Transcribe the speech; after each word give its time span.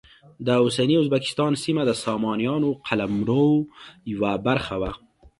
د 0.45 0.47
اوسني 0.63 0.95
ازبکستان 1.01 1.51
سیمه 1.63 1.83
د 1.87 1.91
سامانیانو 2.05 2.69
قلمرو 2.87 3.47
یوه 4.13 4.33
برخه 4.47 4.75
وه. 4.81 4.91